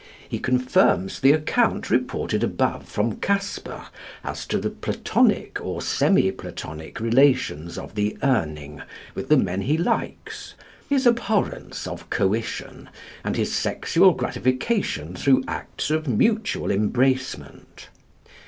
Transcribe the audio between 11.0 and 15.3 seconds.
abhorrence of coition, and his sexual gratification